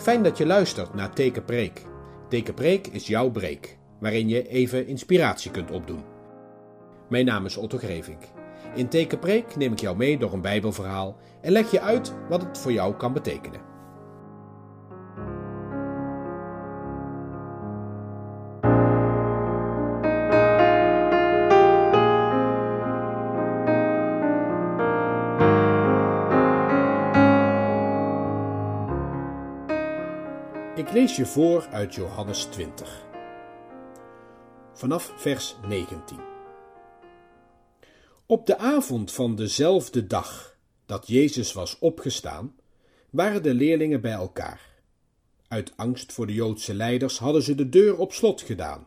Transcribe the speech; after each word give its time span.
Fijn 0.00 0.22
dat 0.22 0.38
je 0.38 0.46
luistert 0.46 0.94
naar 0.94 1.10
Tekenpreek. 1.10 1.82
Tekenpreek 2.28 2.86
is 2.86 3.06
jouw 3.06 3.30
breek, 3.30 3.78
waarin 3.98 4.28
je 4.28 4.48
even 4.48 4.86
inspiratie 4.86 5.50
kunt 5.50 5.70
opdoen. 5.70 6.04
Mijn 7.08 7.24
naam 7.24 7.44
is 7.44 7.56
Otto 7.56 7.78
Grevink. 7.78 8.22
In 8.74 8.88
Tekenpreek 8.88 9.56
neem 9.56 9.72
ik 9.72 9.80
jou 9.80 9.96
mee 9.96 10.18
door 10.18 10.32
een 10.32 10.40
Bijbelverhaal 10.40 11.16
en 11.40 11.52
leg 11.52 11.70
je 11.70 11.80
uit 11.80 12.14
wat 12.28 12.42
het 12.42 12.58
voor 12.58 12.72
jou 12.72 12.94
kan 12.94 13.12
betekenen. 13.12 13.69
Lees 30.92 31.16
je 31.16 31.26
voor 31.26 31.66
uit 31.66 31.94
Johannes 31.94 32.44
20. 32.44 33.06
Vanaf 34.72 35.12
vers 35.16 35.56
19. 35.68 36.18
Op 38.26 38.46
de 38.46 38.58
avond 38.58 39.12
van 39.12 39.36
dezelfde 39.36 40.06
dag 40.06 40.56
dat 40.86 41.06
Jezus 41.06 41.52
was 41.52 41.78
opgestaan, 41.78 42.54
waren 43.10 43.42
de 43.42 43.54
leerlingen 43.54 44.00
bij 44.00 44.12
elkaar. 44.12 44.60
Uit 45.48 45.72
angst 45.76 46.12
voor 46.12 46.26
de 46.26 46.34
Joodse 46.34 46.74
leiders 46.74 47.18
hadden 47.18 47.42
ze 47.42 47.54
de 47.54 47.68
deur 47.68 47.98
op 47.98 48.12
slot 48.12 48.40
gedaan. 48.40 48.86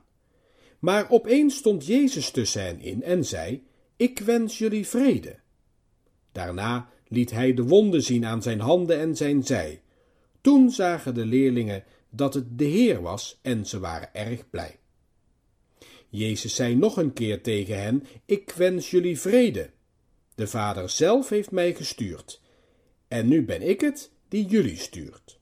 Maar 0.80 1.10
opeens 1.10 1.56
stond 1.56 1.86
Jezus 1.86 2.32
tussen 2.32 2.64
hen 2.64 2.80
in 2.80 3.04
en 3.04 3.26
zei: 3.26 3.64
Ik 3.98 4.20
wens 4.20 4.58
jullie 4.58 4.88
vrede. 4.88 5.36
Daarna 6.32 6.90
liet 7.08 7.32
hij 7.32 7.54
de 7.54 7.64
wonden 7.64 8.02
zien 8.02 8.26
aan 8.26 8.42
zijn 8.42 8.60
handen 8.60 9.00
en 9.00 9.16
zijn 9.16 9.44
zij. 9.44 9.82
Toen 10.44 10.72
zagen 10.72 11.14
de 11.14 11.26
leerlingen 11.26 11.84
dat 12.10 12.34
het 12.34 12.58
de 12.58 12.66
Heer 12.66 13.02
was 13.02 13.40
en 13.42 13.66
ze 13.66 13.80
waren 13.80 14.14
erg 14.14 14.50
blij. 14.50 14.80
Jezus 16.10 16.56
zei 16.56 16.76
nog 16.76 16.98
een 16.98 17.14
keer 17.14 17.42
tegen 17.42 17.82
hen: 17.82 18.04
Ik 18.26 18.52
wens 18.52 18.92
jullie 18.92 19.20
vrede. 19.20 19.70
De 20.36 20.48
Vader 20.48 20.90
zelf 20.90 21.30
heeft 21.30 21.52
mij 21.52 21.74
gestuurd, 21.76 22.42
en 23.08 23.28
nu 23.28 23.46
ben 23.46 23.62
ik 23.62 23.82
het 23.82 24.12
die 24.28 24.46
jullie 24.46 24.78
stuurt. 24.78 25.40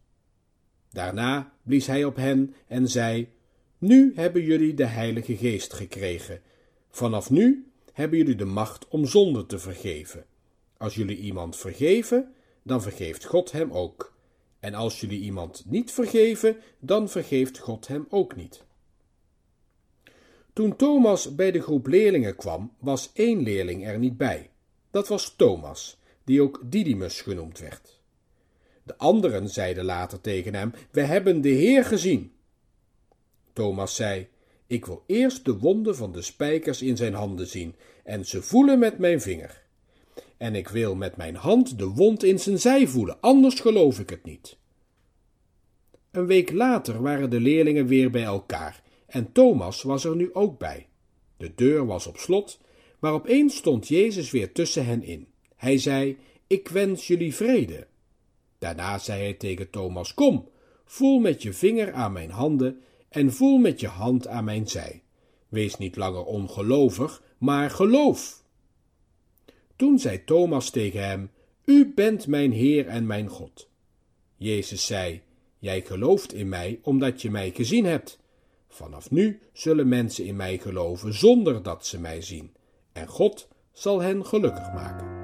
Daarna 0.91 1.53
blies 1.63 1.87
hij 1.87 2.03
op 2.03 2.15
hen 2.15 2.55
en 2.67 2.87
zei: 2.87 3.29
Nu 3.77 4.11
hebben 4.15 4.41
jullie 4.41 4.73
de 4.73 4.85
Heilige 4.85 5.37
Geest 5.37 5.73
gekregen. 5.73 6.41
Vanaf 6.89 7.29
nu 7.29 7.71
hebben 7.93 8.17
jullie 8.17 8.35
de 8.35 8.45
macht 8.45 8.87
om 8.87 9.05
zonde 9.05 9.45
te 9.45 9.59
vergeven. 9.59 10.25
Als 10.77 10.95
jullie 10.95 11.17
iemand 11.17 11.57
vergeven, 11.57 12.33
dan 12.63 12.81
vergeeft 12.81 13.25
God 13.25 13.51
hem 13.51 13.71
ook. 13.71 14.11
En 14.61 14.73
als 14.73 14.99
jullie 14.99 15.19
iemand 15.19 15.63
niet 15.65 15.91
vergeven, 15.91 16.57
dan 16.79 17.09
vergeeft 17.09 17.57
God 17.57 17.87
hem 17.87 18.05
ook 18.09 18.35
niet. 18.35 18.63
Toen 20.53 20.75
Thomas 20.75 21.35
bij 21.35 21.51
de 21.51 21.61
groep 21.61 21.87
leerlingen 21.87 22.35
kwam, 22.35 22.73
was 22.79 23.09
één 23.13 23.43
leerling 23.43 23.87
er 23.87 23.99
niet 23.99 24.17
bij. 24.17 24.49
Dat 24.91 25.07
was 25.07 25.35
Thomas, 25.35 25.97
die 26.23 26.41
ook 26.41 26.61
Didymus 26.63 27.21
genoemd 27.21 27.59
werd. 27.59 27.99
De 28.83 28.97
anderen 28.97 29.49
zeiden 29.49 29.83
later 29.85 30.21
tegen 30.21 30.53
hem: 30.53 30.73
We 30.91 31.01
hebben 31.01 31.41
de 31.41 31.49
Heer 31.49 31.85
gezien. 31.85 32.33
Thomas 33.53 33.95
zei: 33.95 34.27
Ik 34.67 34.85
wil 34.85 35.03
eerst 35.05 35.45
de 35.45 35.57
wonden 35.57 35.95
van 35.95 36.11
de 36.11 36.21
spijkers 36.21 36.81
in 36.81 36.97
zijn 36.97 37.13
handen 37.13 37.47
zien 37.47 37.75
en 38.03 38.25
ze 38.25 38.41
voelen 38.41 38.79
met 38.79 38.97
mijn 38.97 39.21
vinger. 39.21 39.63
En 40.41 40.55
ik 40.55 40.67
wil 40.67 40.95
met 40.95 41.17
mijn 41.17 41.35
hand 41.35 41.77
de 41.77 41.85
wond 41.85 42.23
in 42.23 42.39
zijn 42.39 42.59
zij 42.59 42.87
voelen, 42.87 43.17
anders 43.19 43.59
geloof 43.59 43.99
ik 43.99 44.09
het 44.09 44.23
niet. 44.23 44.57
Een 46.11 46.25
week 46.25 46.51
later 46.51 47.01
waren 47.01 47.29
de 47.29 47.39
leerlingen 47.39 47.85
weer 47.85 48.09
bij 48.09 48.23
elkaar 48.23 48.83
en 49.07 49.31
Thomas 49.31 49.81
was 49.81 50.03
er 50.03 50.15
nu 50.15 50.33
ook 50.33 50.59
bij. 50.59 50.87
De 51.37 51.51
deur 51.55 51.85
was 51.85 52.07
op 52.07 52.17
slot, 52.17 52.59
maar 52.99 53.13
opeens 53.13 53.55
stond 53.55 53.87
Jezus 53.87 54.31
weer 54.31 54.51
tussen 54.51 54.85
hen 54.85 55.03
in. 55.03 55.27
Hij 55.55 55.77
zei: 55.77 56.17
Ik 56.47 56.67
wens 56.67 57.07
jullie 57.07 57.35
vrede. 57.35 57.87
Daarna 58.59 58.97
zei 58.97 59.21
hij 59.21 59.33
tegen 59.33 59.69
Thomas: 59.69 60.13
Kom, 60.13 60.49
voel 60.85 61.19
met 61.19 61.41
je 61.41 61.53
vinger 61.53 61.93
aan 61.93 62.11
mijn 62.11 62.31
handen 62.31 62.81
en 63.09 63.33
voel 63.33 63.57
met 63.57 63.79
je 63.79 63.87
hand 63.87 64.27
aan 64.27 64.43
mijn 64.43 64.67
zij. 64.67 65.03
Wees 65.49 65.77
niet 65.77 65.95
langer 65.95 66.25
ongelovig, 66.25 67.23
maar 67.37 67.69
geloof. 67.69 68.40
Toen 69.81 69.99
zei 69.99 70.23
Thomas 70.23 70.69
tegen 70.69 71.03
hem: 71.03 71.31
U 71.65 71.93
bent 71.95 72.27
mijn 72.27 72.51
Heer 72.51 72.87
en 72.87 73.05
mijn 73.05 73.27
God. 73.27 73.69
Jezus 74.37 74.85
zei: 74.85 75.21
Jij 75.59 75.81
gelooft 75.81 76.33
in 76.33 76.49
mij 76.49 76.79
omdat 76.83 77.21
je 77.21 77.31
mij 77.31 77.51
gezien 77.51 77.85
hebt. 77.85 78.19
Vanaf 78.67 79.11
nu 79.11 79.39
zullen 79.53 79.87
mensen 79.87 80.25
in 80.25 80.35
mij 80.35 80.57
geloven 80.57 81.13
zonder 81.13 81.63
dat 81.63 81.85
ze 81.85 81.99
mij 81.99 82.21
zien, 82.21 82.53
en 82.91 83.07
God 83.07 83.47
zal 83.71 83.99
hen 84.01 84.25
gelukkig 84.25 84.73
maken. 84.73 85.20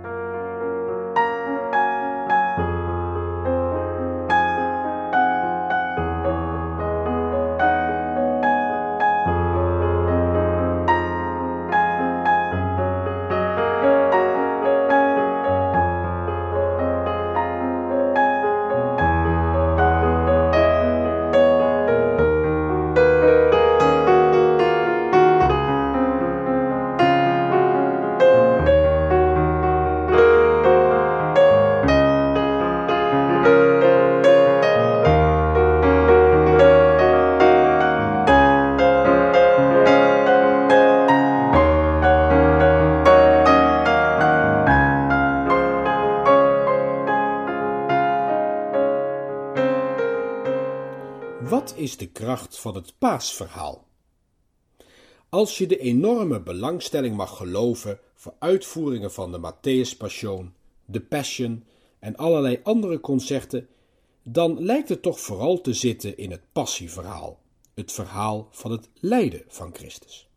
Is 51.87 51.97
de 51.97 52.07
kracht 52.07 52.59
van 52.59 52.75
het 52.75 52.93
paasverhaal? 52.97 53.85
Als 55.29 55.57
je 55.57 55.67
de 55.67 55.77
enorme 55.77 56.41
belangstelling 56.41 57.15
mag 57.15 57.37
geloven 57.37 57.99
voor 58.15 58.33
uitvoeringen 58.39 59.11
van 59.11 59.31
de 59.31 59.39
Matthäus 59.39 59.97
Passion, 59.97 60.53
de 60.85 61.01
Passion 61.01 61.63
en 61.99 62.15
allerlei 62.15 62.59
andere 62.63 62.99
concerten, 62.99 63.67
dan 64.23 64.63
lijkt 64.63 64.89
het 64.89 65.01
toch 65.01 65.19
vooral 65.19 65.61
te 65.61 65.73
zitten 65.73 66.17
in 66.17 66.31
het 66.31 66.41
passieverhaal, 66.51 67.39
het 67.73 67.91
verhaal 67.91 68.47
van 68.51 68.71
het 68.71 68.89
lijden 68.93 69.43
van 69.47 69.69
Christus. 69.73 70.29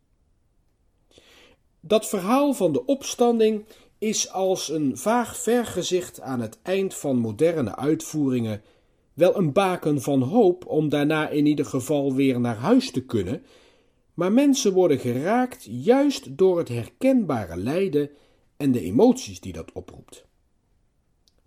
Dat 1.79 2.07
verhaal 2.07 2.53
van 2.53 2.71
de 2.73 2.85
opstanding 2.85 3.65
is 3.97 4.29
als 4.29 4.69
een 4.69 4.97
vaag 4.97 5.37
vergezicht 5.37 6.21
aan 6.21 6.39
het 6.41 6.59
eind 6.61 6.93
van 6.95 7.17
moderne 7.17 7.75
uitvoeringen 7.75 8.61
wel 9.13 9.37
een 9.37 9.53
baken 9.53 10.01
van 10.01 10.21
hoop 10.21 10.65
om 10.65 10.89
daarna 10.89 11.29
in 11.29 11.45
ieder 11.45 11.65
geval 11.65 12.13
weer 12.13 12.39
naar 12.39 12.55
huis 12.55 12.91
te 12.91 13.05
kunnen, 13.05 13.43
maar 14.13 14.31
mensen 14.31 14.73
worden 14.73 14.99
geraakt 14.99 15.67
juist 15.69 16.37
door 16.37 16.57
het 16.57 16.67
herkenbare 16.67 17.57
lijden 17.57 18.09
en 18.57 18.71
de 18.71 18.81
emoties 18.81 19.39
die 19.39 19.53
dat 19.53 19.71
oproept. 19.71 20.25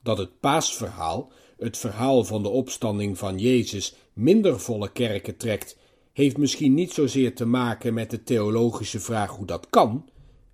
Dat 0.02 0.19
het 0.19 0.40
paasverhaal, 0.40 1.32
het 1.56 1.76
verhaal 1.76 2.25
van 2.25 2.43
de 2.43 2.49
opstanding 2.49 3.19
van 3.19 3.38
Jezus, 3.38 3.94
minder 4.12 4.61
volle 4.61 4.93
kerken 4.93 5.37
trekt, 5.37 5.78
heeft 6.12 6.38
misschien 6.38 6.75
niet 6.75 6.93
zozeer 6.93 7.34
te 7.34 7.46
maken 7.46 7.94
met 7.94 8.11
de 8.11 8.22
theologische 8.22 9.00
vraag 9.00 9.31
hoe 9.31 9.46
dat 9.46 9.66
kan, 9.70 10.08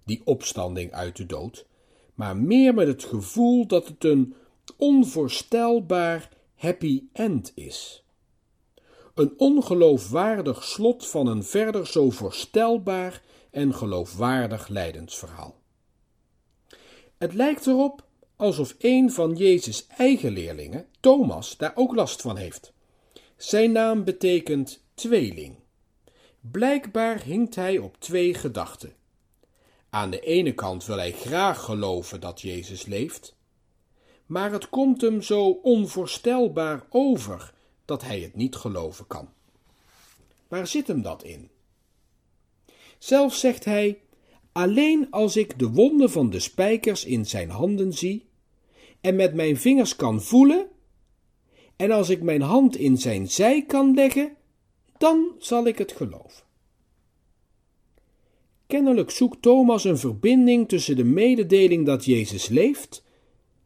die 0.05 0.23
opstanding 0.25 0.93
uit 0.93 1.17
de 1.17 1.27
dood, 1.27 1.67
maar 2.15 2.37
meer 2.37 2.75
met 2.75 2.87
het 2.87 3.05
gevoel 3.05 3.67
dat 3.67 3.89
het 3.89 4.05
een 4.05 4.35
onvoorstelbaar 4.77 6.31
happy 6.61 7.03
end 7.13 7.53
is. 7.55 8.05
Een 9.15 9.35
ongeloofwaardig 9.37 10.65
slot 10.65 11.07
van 11.07 11.27
een 11.27 11.45
verder 11.45 11.87
zo 11.87 12.11
voorstelbaar 12.11 13.23
en 13.51 13.75
geloofwaardig 13.75 14.69
lijdensverhaal. 14.69 15.61
Het 17.19 17.35
lijkt 17.35 17.67
erop 17.67 18.05
alsof 18.37 18.75
een 18.79 19.13
van 19.13 19.35
Jezus' 19.35 19.87
eigen 19.87 20.33
leerlingen, 20.33 20.87
Thomas, 21.01 21.57
daar 21.57 21.73
ook 21.75 21.95
last 21.95 22.21
van 22.21 22.37
heeft. 22.37 22.73
Zijn 23.37 23.73
naam 23.73 24.05
betekent 24.05 24.83
tweeling. 24.95 25.57
Blijkbaar 26.41 27.23
hinkt 27.23 27.55
hij 27.55 27.79
op 27.79 27.97
twee 27.99 28.35
gedachten. 28.35 28.95
Aan 29.91 30.11
de 30.11 30.21
ene 30.21 30.53
kant 30.53 30.85
wil 30.85 30.97
hij 30.97 31.13
graag 31.13 31.65
geloven 31.65 32.21
dat 32.21 32.41
Jezus 32.41 32.87
leeft, 32.87 33.39
maar 34.31 34.53
het 34.53 34.69
komt 34.69 35.01
hem 35.01 35.23
zo 35.23 35.49
onvoorstelbaar 35.63 36.87
over 36.89 37.55
dat 37.85 38.03
hij 38.03 38.21
het 38.21 38.37
niet 38.37 38.57
geloven 38.57 39.07
kan. 39.07 39.29
Waar 40.49 40.67
zit 40.67 40.87
hem 40.87 41.03
dat 41.03 41.23
in? 41.23 41.49
Zelf 42.99 43.35
zegt 43.35 43.65
hij: 43.65 43.99
Alleen 44.53 45.07
als 45.11 45.37
ik 45.37 45.59
de 45.59 45.71
wonden 45.71 46.11
van 46.11 46.31
de 46.31 46.41
spijkers 46.41 47.05
in 47.05 47.27
zijn 47.27 47.51
handen 47.51 47.93
zie 47.93 48.27
en 49.01 49.17
met 49.17 49.35
mijn 49.35 49.57
vingers 49.57 49.97
kan 49.97 50.23
voelen, 50.23 50.67
en 51.77 51.91
als 51.91 52.09
ik 52.09 52.23
mijn 52.23 52.43
hand 52.43 52.77
in 52.77 52.99
zijn 52.99 53.29
zij 53.29 53.65
kan 53.67 53.95
leggen, 53.95 54.37
dan 54.99 55.35
zal 55.39 55.67
ik 55.67 55.79
het 55.79 55.93
geloven. 55.93 56.45
Kennelijk 58.67 59.11
zoekt 59.11 59.43
Thomas 59.43 59.85
een 59.85 59.99
verbinding 59.99 60.69
tussen 60.69 60.97
de 60.97 61.05
mededeling 61.05 61.87
dat 61.87 62.05
Jezus 62.05 62.49
leeft 62.49 63.03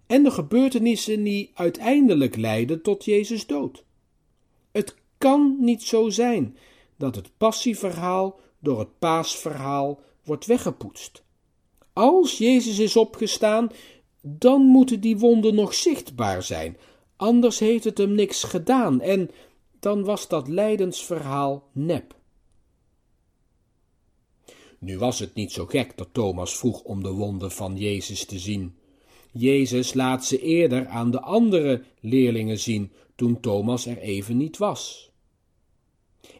en 0.07 0.23
de 0.23 0.31
gebeurtenissen 0.31 1.23
die 1.23 1.51
uiteindelijk 1.55 2.37
leiden 2.37 2.83
tot 2.83 3.05
Jezus 3.05 3.47
dood. 3.47 3.85
Het 4.73 4.95
kan 5.19 5.57
niet 5.61 5.83
zo 5.83 6.11
zijn 6.11 6.57
dat 6.97 7.15
het 7.15 7.31
passieverhaal 7.37 8.41
door 8.59 8.79
het 8.79 8.99
paasverhaal 8.99 10.01
wordt 10.25 10.47
weggepoetst. 10.47 11.23
Als 11.93 12.39
Jezus 12.39 12.79
is 12.79 12.97
opgestaan, 12.97 13.69
dan 14.21 14.63
moeten 14.63 15.01
die 15.01 15.19
wonden 15.19 15.55
nog 15.55 15.75
zichtbaar 15.75 16.43
zijn, 16.43 16.77
anders 17.17 17.59
heeft 17.59 17.85
het 17.85 17.99
hem 17.99 18.13
niks 18.13 18.43
gedaan 18.43 19.01
en 19.01 19.31
dan 19.81 20.05
was 20.05 20.29
dat 20.29 20.49
lijdensverhaal 20.49 21.69
nep. 21.73 22.15
Nu 24.79 24.99
was 24.99 25.19
het 25.19 25.35
niet 25.35 25.53
zo 25.53 25.67
gek 25.67 25.97
dat 25.97 26.09
Thomas 26.13 26.57
vroeg 26.57 26.83
om 26.83 27.03
de 27.03 27.13
wonden 27.13 27.51
van 27.51 27.77
Jezus 27.77 28.25
te 28.25 28.39
zien. 28.39 28.77
Jezus 29.37 29.95
laat 29.95 30.25
ze 30.25 30.41
eerder 30.41 30.87
aan 30.87 31.11
de 31.11 31.21
andere 31.21 31.83
leerlingen 32.01 32.59
zien, 32.59 32.93
toen 33.15 33.41
Thomas 33.41 33.87
er 33.87 33.99
even 33.99 34.37
niet 34.37 34.57
was. 34.57 35.11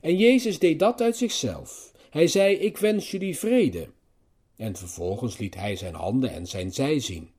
En 0.01 0.17
Jezus 0.17 0.59
deed 0.59 0.79
dat 0.79 1.01
uit 1.01 1.17
zichzelf. 1.17 1.93
Hij 2.11 2.27
zei: 2.27 2.55
Ik 2.57 2.79
wens 2.79 3.11
jullie 3.11 3.39
vrede. 3.39 3.89
En 4.57 4.77
vervolgens 4.77 5.39
liet 5.39 5.55
hij 5.55 5.77
zijn 5.77 5.95
handen 5.95 6.31
en 6.31 6.47
zijn 6.47 6.73
zij 6.73 7.01
zien. 7.01 7.31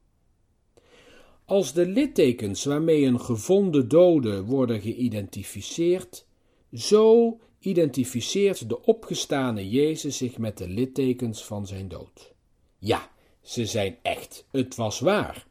Als 1.45 1.73
de 1.73 1.85
littekens 1.85 2.63
waarmee 2.63 3.05
een 3.05 3.19
gevonden 3.19 3.87
dode 3.87 4.43
worden 4.43 4.81
geïdentificeerd, 4.81 6.25
zo 6.73 7.39
identificeert 7.59 8.69
de 8.69 8.81
opgestane 8.81 9.69
Jezus 9.69 10.17
zich 10.17 10.37
met 10.37 10.57
de 10.57 10.67
littekens 10.67 11.43
van 11.43 11.67
zijn 11.67 11.87
dood. 11.87 12.33
Ja, 12.77 13.11
ze 13.45 13.65
zijn 13.65 13.97
echt, 14.01 14.45
het 14.51 14.75
was 14.75 15.00
waar. 15.00 15.45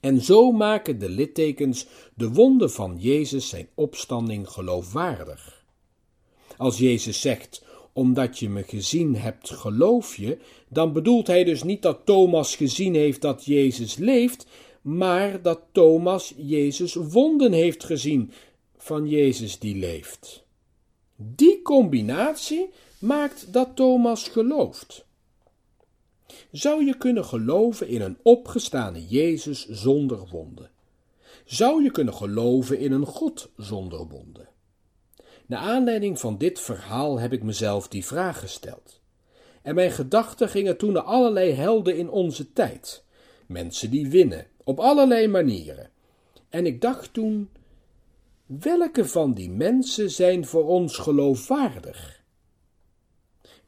En 0.00 0.20
zo 0.20 0.52
maken 0.52 0.98
de 0.98 1.08
littekens 1.08 1.86
de 2.14 2.32
wonden 2.32 2.70
van 2.70 2.96
Jezus 2.98 3.48
zijn 3.48 3.68
opstanding 3.74 4.48
geloofwaardig. 4.48 5.64
Als 6.56 6.78
Jezus 6.78 7.20
zegt, 7.20 7.64
omdat 7.92 8.38
je 8.38 8.48
me 8.48 8.62
gezien 8.62 9.16
hebt, 9.16 9.50
geloof 9.50 10.16
je, 10.16 10.38
dan 10.68 10.92
bedoelt 10.92 11.26
hij 11.26 11.44
dus 11.44 11.62
niet 11.62 11.82
dat 11.82 12.00
Thomas 12.04 12.56
gezien 12.56 12.94
heeft 12.94 13.20
dat 13.20 13.44
Jezus 13.44 13.96
leeft, 13.96 14.46
maar 14.82 15.42
dat 15.42 15.60
Thomas 15.72 16.34
Jezus 16.36 16.94
wonden 16.94 17.52
heeft 17.52 17.84
gezien 17.84 18.32
van 18.76 19.08
Jezus 19.08 19.58
die 19.58 19.76
leeft. 19.76 20.44
Die 21.16 21.62
combinatie 21.62 22.70
maakt 22.98 23.52
dat 23.52 23.68
Thomas 23.74 24.28
gelooft. 24.28 25.06
Zou 26.52 26.84
je 26.84 26.96
kunnen 26.96 27.24
geloven 27.24 27.88
in 27.88 28.00
een 28.00 28.18
opgestane 28.22 29.06
Jezus 29.06 29.68
zonder 29.68 30.28
wonden? 30.30 30.70
Zou 31.44 31.82
je 31.82 31.90
kunnen 31.90 32.14
geloven 32.14 32.78
in 32.78 32.92
een 32.92 33.06
God 33.06 33.50
zonder 33.56 34.06
wonden? 34.06 34.48
Naar 35.46 35.60
aanleiding 35.60 36.20
van 36.20 36.38
dit 36.38 36.60
verhaal 36.60 37.18
heb 37.18 37.32
ik 37.32 37.42
mezelf 37.42 37.88
die 37.88 38.04
vraag 38.04 38.40
gesteld. 38.40 39.00
En 39.62 39.74
mijn 39.74 39.90
gedachten 39.90 40.48
gingen 40.48 40.76
toen 40.76 40.92
naar 40.92 41.02
allerlei 41.02 41.52
helden 41.52 41.96
in 41.96 42.10
onze 42.10 42.52
tijd. 42.52 43.04
Mensen 43.46 43.90
die 43.90 44.08
winnen, 44.08 44.46
op 44.64 44.80
allerlei 44.80 45.28
manieren. 45.28 45.90
En 46.48 46.66
ik 46.66 46.80
dacht 46.80 47.12
toen, 47.12 47.48
welke 48.46 49.04
van 49.04 49.34
die 49.34 49.50
mensen 49.50 50.10
zijn 50.10 50.46
voor 50.46 50.66
ons 50.66 50.96
geloofwaardig? 50.96 52.17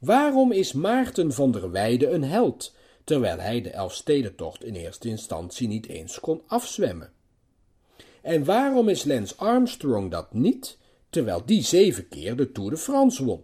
Waarom 0.01 0.51
is 0.51 0.73
Maarten 0.73 1.33
van 1.33 1.51
der 1.51 1.71
Weijden 1.71 2.13
een 2.13 2.23
held, 2.23 2.75
terwijl 3.03 3.39
hij 3.39 3.61
de 3.61 3.69
Elfstedentocht 3.69 4.63
in 4.63 4.75
eerste 4.75 5.07
instantie 5.07 5.67
niet 5.67 5.87
eens 5.87 6.19
kon 6.19 6.41
afzwemmen? 6.47 7.11
En 8.21 8.45
waarom 8.45 8.89
is 8.89 9.03
Lance 9.03 9.35
Armstrong 9.35 10.11
dat 10.11 10.33
niet, 10.33 10.77
terwijl 11.09 11.45
die 11.45 11.63
zeven 11.63 12.07
keer 12.07 12.35
de 12.35 12.51
Tour 12.51 12.69
de 12.69 12.77
France 12.77 13.25
won? 13.25 13.43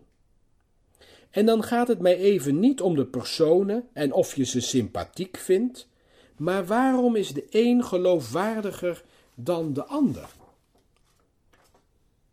En 1.30 1.46
dan 1.46 1.64
gaat 1.64 1.88
het 1.88 2.00
mij 2.00 2.18
even 2.18 2.60
niet 2.60 2.82
om 2.82 2.96
de 2.96 3.06
personen 3.06 3.88
en 3.94 4.14
of 4.14 4.36
je 4.36 4.44
ze 4.44 4.60
sympathiek 4.60 5.38
vindt, 5.38 5.88
maar 6.38 6.66
waarom 6.66 7.16
is 7.16 7.34
de 7.34 7.46
een 7.50 7.84
geloofwaardiger 7.84 9.04
dan 9.36 9.74
de 9.74 9.86
ander? 9.86 10.30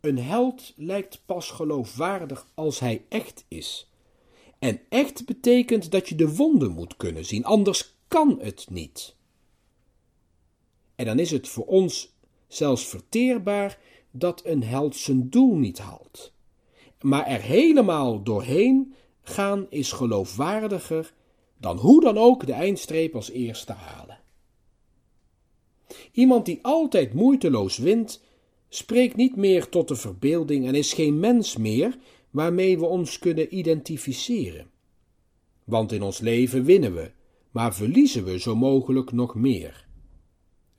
Een 0.01 0.17
held 0.17 0.73
lijkt 0.75 1.21
pas 1.25 1.49
geloofwaardig 1.51 2.45
als 2.53 2.79
hij 2.79 3.05
echt 3.09 3.45
is. 3.47 3.89
En 4.65 4.81
echt 4.89 5.25
betekent 5.25 5.91
dat 5.91 6.09
je 6.09 6.15
de 6.15 6.35
wonden 6.35 6.71
moet 6.71 6.97
kunnen 6.97 7.25
zien, 7.25 7.45
anders 7.45 7.95
kan 8.07 8.39
het 8.41 8.67
niet. 8.69 9.15
En 10.95 11.05
dan 11.05 11.19
is 11.19 11.31
het 11.31 11.47
voor 11.47 11.65
ons 11.65 12.15
zelfs 12.47 12.85
verteerbaar 12.85 13.79
dat 14.11 14.41
een 14.45 14.63
held 14.63 14.95
zijn 14.95 15.29
doel 15.29 15.55
niet 15.55 15.79
haalt. 15.79 16.31
Maar 17.01 17.25
er 17.25 17.41
helemaal 17.41 18.23
doorheen 18.23 18.93
gaan 19.21 19.65
is 19.69 19.91
geloofwaardiger 19.91 21.13
dan 21.57 21.77
hoe 21.77 22.01
dan 22.01 22.17
ook 22.17 22.45
de 22.45 22.53
eindstreep 22.53 23.15
als 23.15 23.29
eerste 23.29 23.73
halen. 23.73 24.19
Iemand 26.11 26.45
die 26.45 26.59
altijd 26.61 27.13
moeiteloos 27.13 27.77
wint, 27.77 28.23
spreekt 28.69 29.15
niet 29.15 29.35
meer 29.35 29.69
tot 29.69 29.87
de 29.87 29.95
verbeelding 29.95 30.67
en 30.67 30.75
is 30.75 30.93
geen 30.93 31.19
mens 31.19 31.57
meer 31.57 31.97
waarmee 32.35 32.79
we 32.79 32.85
ons 32.85 33.19
kunnen 33.19 33.57
identificeren. 33.57 34.69
Want 35.63 35.91
in 35.91 36.01
ons 36.01 36.19
leven 36.19 36.63
winnen 36.63 36.95
we, 36.95 37.11
maar 37.51 37.75
verliezen 37.75 38.23
we 38.23 38.39
zo 38.39 38.55
mogelijk 38.55 39.11
nog 39.11 39.35
meer. 39.35 39.87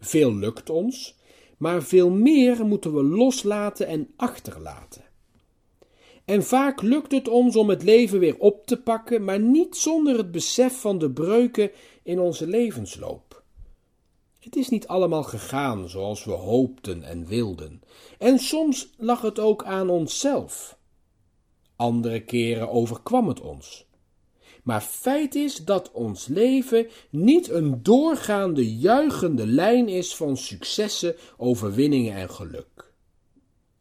Veel 0.01 0.35
lukt 0.35 0.71
ons, 0.71 1.17
maar 1.59 1.83
veel 1.83 2.11
meer 2.11 2.67
moeten 2.67 2.95
we 2.95 3.03
loslaten 3.03 3.87
en 3.87 4.09
achterlaten. 4.17 5.05
En 6.25 6.45
vaak 6.45 6.83
lukt 6.83 7.13
het 7.13 7.29
ons 7.29 7.57
om 7.57 7.69
het 7.69 7.83
leven 7.83 8.19
weer 8.19 8.39
op 8.39 8.67
te 8.67 8.83
pakken, 8.83 9.25
maar 9.25 9.41
niet 9.41 9.77
zonder 9.77 10.17
het 10.17 10.31
besef 10.31 10.81
van 10.81 10.99
de 10.99 11.11
breuken 11.11 11.71
in 12.03 12.21
onze 12.21 12.47
levensloop. 12.47 13.43
Het 14.39 14.57
is 14.57 14.69
niet 14.69 14.87
allemaal 14.87 15.25
gegaan 15.25 15.89
zoals 15.89 16.25
we 16.25 16.33
hoopten 16.33 17.03
en 17.03 17.27
wilden, 17.27 17.83
en 18.19 18.39
soms 18.39 18.91
lag 18.97 19.21
het 19.21 19.39
ook 19.39 19.65
aan 19.65 19.89
onszelf. 19.89 20.77
Andere 21.77 22.21
keren 22.21 22.71
overkwam 22.71 23.29
het 23.29 23.41
ons. 23.41 23.87
Maar 24.63 24.81
feit 24.81 25.35
is 25.35 25.57
dat 25.57 25.93
ons 25.93 26.27
leven 26.27 26.87
niet 27.11 27.51
een 27.51 27.83
doorgaande, 27.83 28.77
juichende 28.77 29.47
lijn 29.47 29.89
is 29.89 30.17
van 30.17 30.37
successen, 30.37 31.17
overwinningen 31.37 32.15
en 32.15 32.31
geluk. 32.31 32.93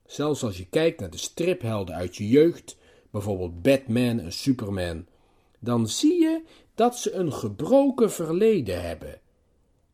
Zelfs 0.06 0.44
als 0.44 0.58
je 0.58 0.66
kijkt 0.66 1.00
naar 1.00 1.10
de 1.10 1.18
striphelden 1.18 1.96
uit 1.96 2.16
je 2.16 2.28
jeugd, 2.28 2.78
bijvoorbeeld 3.12 3.62
Batman 3.62 4.20
en 4.20 4.34
Superman, 4.34 5.06
dan 5.60 5.88
zie 5.88 6.22
je 6.22 6.44
dat 6.76 6.98
ze 6.98 7.14
een 7.14 7.34
gebroken 7.34 8.12
verleden 8.12 8.82
hebben 8.82 9.20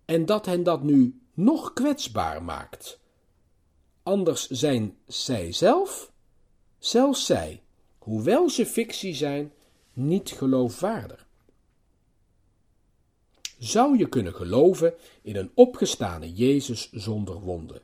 en 0.05 0.25
dat 0.25 0.45
hen 0.45 0.63
dat 0.63 0.83
nu 0.83 1.21
nog 1.33 1.73
kwetsbaar 1.73 2.43
maakt. 2.43 2.99
Anders 4.03 4.49
zijn 4.49 4.97
zij 5.07 5.51
zelf, 5.51 6.11
zelfs 6.77 7.25
zij, 7.25 7.63
hoewel 8.01 8.49
ze 8.49 8.65
fictie 8.65 9.13
zijn, 9.13 9.51
niet 9.93 10.31
geloofwaardig. 10.31 11.27
Zou 13.57 13.97
je 13.97 14.09
kunnen 14.09 14.33
geloven 14.33 14.93
in 15.21 15.35
een 15.35 15.51
opgestane 15.53 16.33
Jezus 16.33 16.91
zonder 16.91 17.39
wonden? 17.39 17.81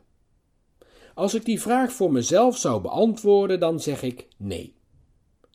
Als 1.13 1.33
ik 1.33 1.45
die 1.45 1.61
vraag 1.61 1.91
voor 1.91 2.11
mezelf 2.11 2.57
zou 2.57 2.81
beantwoorden, 2.81 3.59
dan 3.59 3.79
zeg 3.79 4.01
ik 4.01 4.27
nee. 4.37 4.75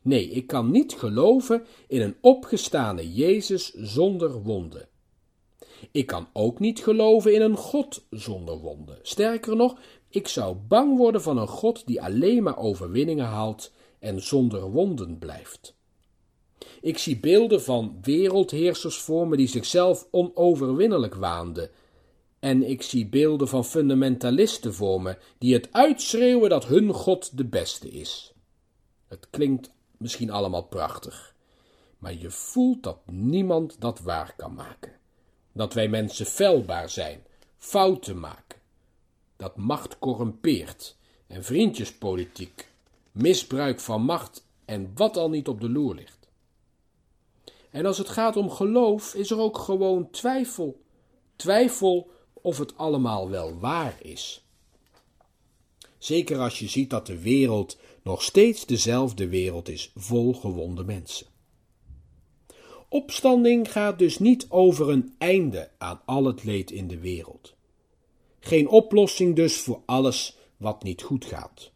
Nee, 0.02 0.28
ik 0.28 0.47
kan 0.47 0.71
niet 0.71 0.92
geloven 0.92 1.66
in 1.88 2.00
een 2.00 2.16
opgestane 2.21 3.12
Jezus 3.12 3.73
zonder 3.75 4.42
wonden. 4.42 4.88
Ik 5.90 6.07
kan 6.07 6.28
ook 6.33 6.59
niet 6.59 6.83
geloven 6.83 7.35
in 7.35 7.40
een 7.40 7.57
God 7.57 8.07
zonder 8.11 8.59
wonden. 8.59 8.99
Sterker 9.02 9.57
nog, 9.57 9.78
ik 10.09 10.28
zou 10.28 10.57
bang 10.57 10.97
worden 10.97 11.23
van 11.23 11.38
een 11.38 11.49
God 11.49 11.87
die 11.87 12.02
alleen 12.02 12.42
maar 12.42 12.59
overwinningen 12.59 13.26
haalt 13.26 13.73
en 14.02 14.23
zonder 14.23 14.71
wonden 14.71 15.18
blijft. 15.18 15.75
Ik 16.80 16.99
zie 16.99 17.21
beelden 17.21 17.62
van 17.62 17.99
wereldheersers 18.02 18.97
voor 18.97 19.28
me 19.28 19.37
die 19.37 19.49
zichzelf 19.49 20.06
onoverwinnelijk 20.11 21.14
waanden 21.14 21.71
En 22.38 22.62
ik 22.68 22.82
zie 22.82 23.06
beelden 23.06 23.49
van 23.49 23.64
fundamentalisten 23.64 24.75
voor 24.75 25.02
me 25.02 25.16
die 25.38 25.54
het 25.54 25.68
uitschreeuwen 25.73 26.50
dat 26.50 26.66
hun 26.66 26.92
God 26.92 27.37
de 27.37 27.44
beste 27.44 27.88
is. 27.88 28.32
Het 29.09 29.26
klinkt 29.30 29.71
misschien 29.97 30.30
allemaal 30.30 30.62
prachtig, 30.62 31.35
maar 31.99 32.14
je 32.14 32.30
voelt 32.30 32.82
dat 32.82 32.99
niemand 33.06 33.80
dat 33.80 34.00
waar 34.00 34.35
kan 34.37 34.54
maken. 34.54 34.92
Dat 35.52 35.75
wij 35.75 35.88
mensen 35.88 36.26
feilbaar 36.26 36.90
zijn, 36.90 37.25
fouten 37.56 38.18
maken. 38.21 38.59
Dat 39.37 39.56
macht 39.56 39.99
corrumpeert 39.99 40.97
en 41.26 41.44
vriendjespolitiek, 41.44 42.71
misbruik 43.12 43.81
van 43.81 44.02
macht 44.02 44.47
en 44.64 44.90
wat 44.95 45.16
al 45.16 45.31
niet 45.31 45.49
op 45.49 45.61
de 45.61 45.71
loer 45.71 45.95
ligt. 45.95 46.28
En 47.71 47.87
als 47.87 47.99
het 47.99 48.09
gaat 48.09 48.37
om 48.37 48.50
geloof, 48.50 49.14
is 49.14 49.31
er 49.31 49.38
ook 49.38 49.59
gewoon 49.59 50.11
twijfel. 50.11 50.81
Twijfel 51.37 52.11
of 52.33 52.59
het 52.59 52.76
allemaal 52.76 53.31
wel 53.31 53.59
waar 53.59 53.97
is. 54.02 54.45
Zeker 55.99 56.38
als 56.38 56.59
je 56.59 56.69
ziet 56.69 56.90
dat 56.90 57.07
de 57.07 57.19
wereld 57.19 57.78
nog 58.02 58.23
steeds 58.23 58.66
dezelfde 58.66 59.28
wereld 59.28 59.69
is, 59.69 59.92
vol 59.95 60.35
gewonde 60.35 60.85
mensen. 60.85 61.26
Opstanding 62.88 63.73
gaat 63.73 63.99
dus 63.99 64.19
niet 64.19 64.47
over 64.49 64.90
een 64.90 65.14
einde 65.19 65.71
aan 65.78 66.00
al 66.04 66.25
het 66.25 66.45
leed 66.45 66.71
in 66.71 66.88
de 66.88 66.99
wereld. 66.99 67.54
Geen 68.40 68.69
oplossing 68.69 69.37
dus 69.37 69.57
voor 69.57 69.83
alles 69.87 70.37
wat 70.57 70.83
niet 70.83 71.02
goed 71.02 71.25
gaat. 71.25 71.71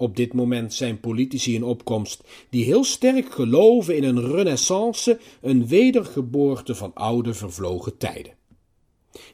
Op 0.00 0.16
dit 0.16 0.32
moment 0.32 0.74
zijn 0.74 1.00
politici 1.00 1.54
in 1.54 1.64
opkomst 1.64 2.22
die 2.50 2.64
heel 2.64 2.84
sterk 2.84 3.32
geloven 3.32 3.96
in 3.96 4.04
een 4.04 4.32
renaissance, 4.32 5.18
een 5.40 5.66
wedergeboorte 5.66 6.74
van 6.74 6.94
oude 6.94 7.34
vervlogen 7.34 7.96
tijden. 7.96 8.34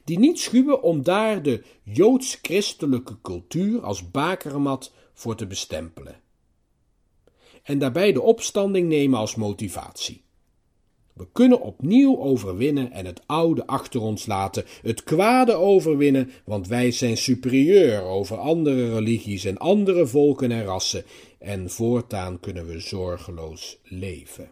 Die 0.04 0.18
niet 0.18 0.40
schuwen 0.40 0.82
om 0.82 1.02
daar 1.02 1.42
de 1.42 1.62
joods-christelijke 1.82 3.16
cultuur 3.22 3.80
als 3.80 4.10
bakermat 4.10 4.92
voor 5.12 5.36
te 5.36 5.46
bestempelen. 5.46 6.20
En 7.62 7.78
daarbij 7.78 8.12
de 8.12 8.22
opstanding 8.22 8.88
nemen 8.88 9.18
als 9.18 9.34
motivatie. 9.34 10.22
We 11.16 11.26
kunnen 11.32 11.60
opnieuw 11.60 12.18
overwinnen 12.18 12.92
en 12.92 13.06
het 13.06 13.20
oude 13.26 13.66
achter 13.66 14.00
ons 14.00 14.26
laten, 14.26 14.64
het 14.82 15.04
kwade 15.04 15.52
overwinnen, 15.52 16.30
want 16.44 16.68
wij 16.68 16.90
zijn 16.90 17.16
superieur 17.16 18.02
over 18.02 18.36
andere 18.36 18.92
religies 18.94 19.44
en 19.44 19.58
andere 19.58 20.06
volken 20.06 20.50
en 20.50 20.64
rassen, 20.64 21.04
en 21.38 21.70
voortaan 21.70 22.40
kunnen 22.40 22.66
we 22.66 22.80
zorgeloos 22.80 23.78
leven. 23.82 24.48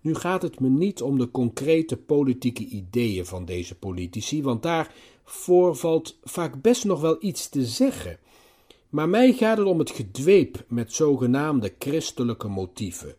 Nu 0.00 0.14
gaat 0.14 0.42
het 0.42 0.60
me 0.60 0.68
niet 0.68 1.02
om 1.02 1.18
de 1.18 1.30
concrete 1.30 1.96
politieke 1.96 2.64
ideeën 2.64 3.26
van 3.26 3.44
deze 3.44 3.74
politici, 3.74 4.42
want 4.42 4.62
daarvoor 4.62 5.76
valt 5.76 6.18
vaak 6.22 6.62
best 6.62 6.84
nog 6.84 7.00
wel 7.00 7.16
iets 7.20 7.48
te 7.48 7.66
zeggen. 7.66 8.18
Maar 8.88 9.08
mij 9.08 9.32
gaat 9.32 9.58
het 9.58 9.66
om 9.66 9.78
het 9.78 9.90
gedweep 9.90 10.64
met 10.68 10.92
zogenaamde 10.92 11.74
christelijke 11.78 12.48
motieven 12.48 13.14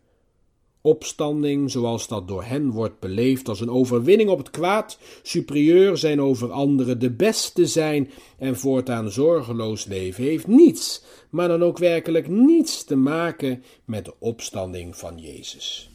Opstanding, 0.84 1.70
zoals 1.70 2.08
dat 2.08 2.28
door 2.28 2.44
hen 2.44 2.70
wordt 2.70 2.98
beleefd 2.98 3.48
als 3.48 3.60
een 3.60 3.70
overwinning 3.70 4.30
op 4.30 4.38
het 4.38 4.50
kwaad, 4.50 4.98
superieur 5.22 5.96
zijn 5.96 6.20
over 6.20 6.50
anderen, 6.52 6.98
de 6.98 7.10
beste 7.10 7.66
zijn 7.66 8.10
en 8.38 8.56
voortaan 8.56 9.10
zorgeloos 9.10 9.84
leven, 9.84 10.24
heeft 10.24 10.46
niets, 10.46 11.02
maar 11.30 11.48
dan 11.48 11.62
ook 11.62 11.78
werkelijk 11.78 12.28
niets 12.28 12.84
te 12.84 12.96
maken 12.96 13.64
met 13.84 14.04
de 14.04 14.14
opstanding 14.18 14.96
van 14.96 15.18
Jezus. 15.18 15.90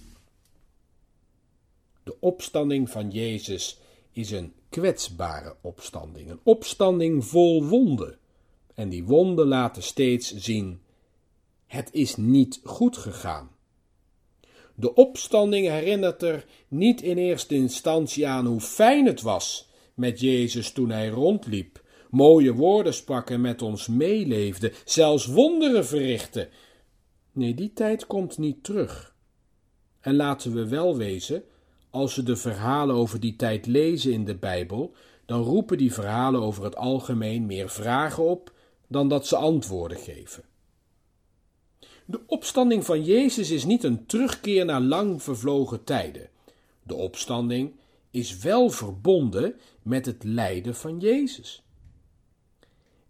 De 2.04 2.16
opstanding 2.20 2.90
van 2.90 3.10
Jezus 3.10 3.80
is 4.12 4.32
een 4.32 4.54
kwetsbare 4.70 5.56
opstanding, 5.62 6.30
een 6.30 6.40
opstanding 6.44 7.26
vol 7.26 7.66
wonden. 7.66 8.18
En 8.74 8.90
die 8.90 9.04
wonden 9.04 9.48
laten 9.48 9.84
steeds 9.84 10.36
zien: 10.36 10.80
het 11.66 11.90
is 11.92 12.16
niet 12.16 12.60
goed 12.64 12.98
gegaan. 12.98 13.50
De 14.80 14.94
opstanding 14.94 15.68
herinnert 15.68 16.22
er 16.22 16.46
niet 16.68 17.02
in 17.02 17.18
eerste 17.18 17.56
instantie 17.56 18.28
aan 18.28 18.46
hoe 18.46 18.60
fijn 18.60 19.06
het 19.06 19.22
was 19.22 19.70
met 19.94 20.20
Jezus 20.20 20.72
toen 20.72 20.90
hij 20.90 21.10
rondliep, 21.10 21.82
mooie 22.10 22.54
woorden 22.54 22.94
sprak 22.94 23.30
en 23.30 23.42
met 23.42 23.62
ons 23.62 23.88
meeleefde, 23.88 24.72
zelfs 24.86 25.26
wonderen 25.26 25.86
verrichtte. 25.86 26.50
Nee, 27.32 27.54
die 27.54 27.74
tijd 27.74 28.08
komt 28.08 28.38
niet 28.38 28.64
terug. 28.64 29.16
En 30.00 30.16
laten 30.16 30.54
we 30.54 30.68
wel 30.68 30.98
wezen, 30.98 31.44
als 31.90 32.16
we 32.16 32.24
de 32.24 32.36
verhalen 32.36 32.96
over 32.96 33.20
die 33.20 33.36
tijd 33.36 33.66
lezen 33.66 34.12
in 34.12 34.26
de 34.26 34.36
Bijbel, 34.36 34.94
dan 35.26 35.42
roepen 35.42 35.78
die 35.78 35.94
verhalen 35.94 36.42
over 36.42 36.64
het 36.64 36.76
algemeen 36.76 37.46
meer 37.46 37.70
vragen 37.70 38.24
op 38.24 38.54
dan 38.88 39.08
dat 39.10 39.28
ze 39.28 39.36
antwoorden 39.36 39.98
geven. 39.98 40.44
De 42.10 42.20
opstanding 42.28 42.86
van 42.86 43.04
Jezus 43.04 43.50
is 43.50 43.66
niet 43.66 43.84
een 43.84 44.06
terugkeer 44.06 44.66
naar 44.66 44.82
lang 44.82 45.24
vervlogen 45.24 45.84
tijden. 45.84 46.30
De 46.84 46.96
opstanding 46.96 47.76
is 48.12 48.38
wel 48.38 48.70
verbonden 48.70 49.56
met 49.82 50.06
het 50.06 50.24
lijden 50.24 50.76
van 50.76 51.00
Jezus. 51.00 51.64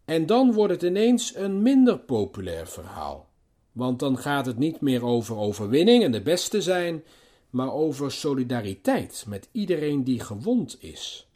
En 0.05 0.25
dan 0.25 0.53
wordt 0.53 0.73
het 0.73 0.83
ineens 0.83 1.35
een 1.35 1.61
minder 1.61 1.99
populair 1.99 2.67
verhaal. 2.67 3.27
Want 3.71 3.99
dan 3.99 4.17
gaat 4.17 4.45
het 4.45 4.57
niet 4.57 4.81
meer 4.81 5.03
over 5.05 5.35
overwinning 5.35 6.03
en 6.03 6.11
de 6.11 6.21
beste 6.21 6.61
zijn, 6.61 7.03
maar 7.49 7.73
over 7.73 8.11
solidariteit 8.11 9.25
met 9.27 9.49
iedereen 9.51 10.03
die 10.03 10.19
gewond 10.19 10.77
is. 10.79 11.27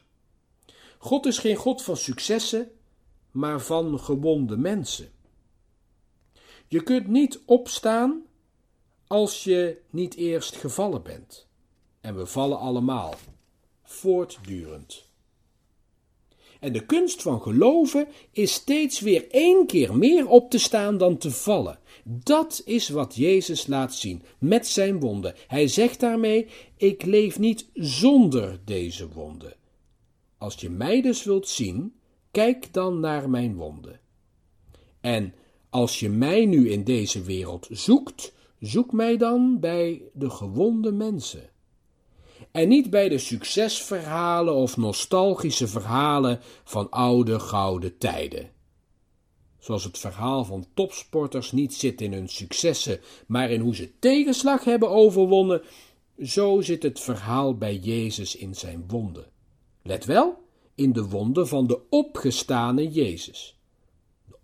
God 0.98 1.26
is 1.26 1.38
geen 1.38 1.56
God 1.56 1.82
van 1.82 1.96
successen, 1.96 2.70
maar 3.30 3.60
van 3.60 4.00
gewonde 4.00 4.56
mensen. 4.56 5.10
Je 6.72 6.82
kunt 6.82 7.06
niet 7.06 7.40
opstaan 7.44 8.22
als 9.06 9.44
je 9.44 9.80
niet 9.90 10.14
eerst 10.14 10.56
gevallen 10.56 11.02
bent. 11.02 11.46
En 12.00 12.16
we 12.16 12.26
vallen 12.26 12.58
allemaal, 12.58 13.14
voortdurend. 13.82 15.08
En 16.60 16.72
de 16.72 16.86
kunst 16.86 17.22
van 17.22 17.42
geloven 17.42 18.08
is 18.30 18.52
steeds 18.52 19.00
weer 19.00 19.30
één 19.30 19.66
keer 19.66 19.96
meer 19.96 20.28
op 20.28 20.50
te 20.50 20.58
staan 20.58 20.98
dan 20.98 21.18
te 21.18 21.30
vallen. 21.30 21.78
Dat 22.04 22.62
is 22.64 22.88
wat 22.88 23.14
Jezus 23.14 23.66
laat 23.66 23.94
zien 23.94 24.22
met 24.38 24.66
zijn 24.66 25.00
wonden. 25.00 25.34
Hij 25.46 25.68
zegt 25.68 26.00
daarmee: 26.00 26.48
Ik 26.76 27.04
leef 27.04 27.38
niet 27.38 27.66
zonder 27.74 28.60
deze 28.64 29.08
wonden. 29.08 29.54
Als 30.38 30.54
je 30.54 30.70
mij 30.70 31.02
dus 31.02 31.24
wilt 31.24 31.48
zien, 31.48 31.94
kijk 32.30 32.72
dan 32.72 33.00
naar 33.00 33.30
mijn 33.30 33.54
wonden. 33.54 34.00
En 35.00 35.34
als 35.72 36.00
je 36.00 36.08
mij 36.08 36.46
nu 36.46 36.70
in 36.70 36.84
deze 36.84 37.22
wereld 37.22 37.66
zoekt, 37.70 38.32
zoek 38.60 38.92
mij 38.92 39.16
dan 39.16 39.60
bij 39.60 40.02
de 40.12 40.30
gewonde 40.30 40.92
mensen. 40.92 41.50
En 42.50 42.68
niet 42.68 42.90
bij 42.90 43.08
de 43.08 43.18
succesverhalen 43.18 44.54
of 44.54 44.76
nostalgische 44.76 45.68
verhalen 45.68 46.40
van 46.64 46.90
oude 46.90 47.40
gouden 47.40 47.98
tijden. 47.98 48.50
Zoals 49.58 49.84
het 49.84 49.98
verhaal 49.98 50.44
van 50.44 50.66
topsporters 50.74 51.52
niet 51.52 51.74
zit 51.74 52.00
in 52.00 52.12
hun 52.12 52.28
successen, 52.28 53.00
maar 53.26 53.50
in 53.50 53.60
hoe 53.60 53.74
ze 53.74 53.98
tegenslag 53.98 54.64
hebben 54.64 54.90
overwonnen, 54.90 55.62
zo 56.22 56.60
zit 56.60 56.82
het 56.82 57.00
verhaal 57.00 57.56
bij 57.56 57.76
Jezus 57.76 58.36
in 58.36 58.54
zijn 58.54 58.84
wonden. 58.86 59.26
Let 59.82 60.04
wel, 60.04 60.44
in 60.74 60.92
de 60.92 61.08
wonden 61.08 61.48
van 61.48 61.66
de 61.66 61.80
opgestane 61.88 62.88
Jezus. 62.88 63.56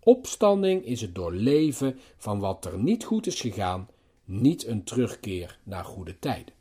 Opstanding 0.09 0.85
is 0.85 1.01
het 1.01 1.15
doorleven 1.15 1.99
van 2.17 2.39
wat 2.39 2.65
er 2.65 2.79
niet 2.79 3.05
goed 3.05 3.27
is 3.27 3.41
gegaan, 3.41 3.89
niet 4.25 4.67
een 4.67 4.85
terugkeer 4.85 5.59
naar 5.63 5.85
goede 5.85 6.19
tijden. 6.19 6.55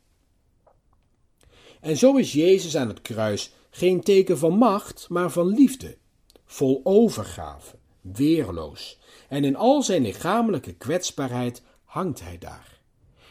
En 1.81 1.97
zo 1.97 2.15
is 2.15 2.33
Jezus 2.33 2.75
aan 2.75 2.87
het 2.87 3.01
kruis 3.01 3.51
geen 3.69 4.01
teken 4.01 4.37
van 4.37 4.53
macht, 4.57 5.09
maar 5.09 5.31
van 5.31 5.47
liefde, 5.47 5.97
vol 6.45 6.81
overgave, 6.83 7.75
weerloos, 8.01 8.99
en 9.29 9.43
in 9.43 9.55
al 9.55 9.83
zijn 9.83 10.01
lichamelijke 10.01 10.73
kwetsbaarheid 10.73 11.61
hangt 11.83 12.21
hij 12.21 12.37
daar. 12.37 12.79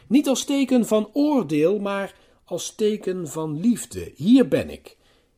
Niet 0.07 0.27
als 0.27 0.45
teken 0.45 0.85
van 0.85 1.09
oordeel, 1.13 1.79
maar 1.79 2.15
als 2.43 2.75
teken 2.75 3.27
van 3.27 3.59
liefde. 3.59 4.11
Hier 4.15 4.47
ben 4.47 4.69
ik. 4.69 4.97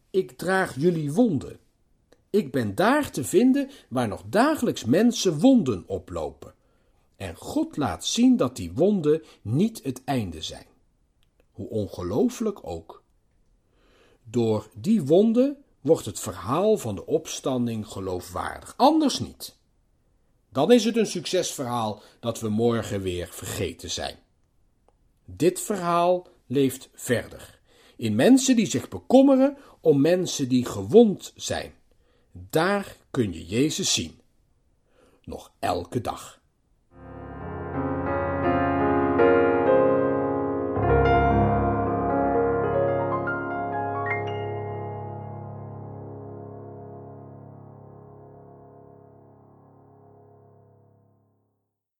Ik 0.09 0.31
draag 0.31 0.75
jullie 0.75 1.13
wonden. 1.13 1.59
Ik 2.29 2.51
ben 2.51 2.75
daar 2.75 3.11
te 3.11 3.23
vinden 3.23 3.69
waar 3.87 4.07
nog 4.07 4.23
dagelijks 4.25 4.85
mensen 4.85 5.39
wonden 5.39 5.83
oplopen. 5.87 6.53
En 7.15 7.35
God 7.35 7.77
laat 7.77 8.05
zien 8.05 8.37
dat 8.37 8.55
die 8.55 8.71
wonden 8.73 9.23
niet 9.41 9.83
het 9.83 10.03
einde 10.03 10.41
zijn. 10.41 10.65
Hoe 11.51 11.69
ongelooflijk 11.69 12.59
ook. 12.67 13.03
Door 14.23 14.69
die 14.73 15.03
wonden 15.03 15.57
wordt 15.81 16.05
het 16.05 16.19
verhaal 16.19 16.77
van 16.77 16.95
de 16.95 17.05
opstanding 17.05 17.87
geloofwaardig, 17.87 18.73
anders 18.77 19.19
niet. 19.19 19.57
Dan 20.49 20.71
is 20.71 20.83
het 20.83 20.97
een 20.97 21.07
succesverhaal 21.07 22.01
dat 22.19 22.39
we 22.39 22.49
morgen 22.49 23.01
weer 23.01 23.27
vergeten 23.31 23.89
zijn. 23.89 24.15
Dit 25.25 25.59
verhaal 25.59 26.27
leeft 26.47 26.89
verder. 26.93 27.59
in 27.97 28.15
mensen 28.15 28.55
die 28.55 28.65
zich 28.65 28.89
bekommeren 28.89 29.57
om 29.81 30.01
mensen 30.01 30.49
die 30.49 30.65
gewond 30.65 31.33
zijn. 31.35 31.73
Daar 32.49 32.95
kun 33.11 33.33
je 33.33 33.45
Jezus 33.45 33.93
zien. 33.93 34.19
Nog 35.23 35.51
elke 35.59 36.01
dag. 36.01 36.38